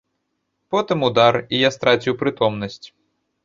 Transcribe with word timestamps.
Потым 0.75 1.05
удар, 1.09 1.39
і 1.43 1.55
я 1.67 1.73
страціў 1.77 2.13
прытомнасць. 2.25 2.83